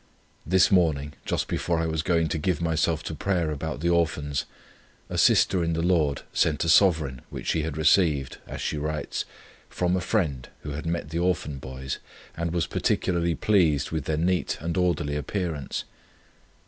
[0.47, 4.45] This morning, just before I was going to give myself to prayer about the Orphans,
[5.11, 9.25] a sister in the Lord sent a sovereign, which she had received, as she writes,
[9.69, 11.99] 'From a friend who had met the Orphan Boys,
[12.35, 15.83] and was particularly pleased with their neat and orderly appearance.'